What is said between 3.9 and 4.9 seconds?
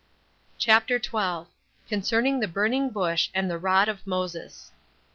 Moses. 1.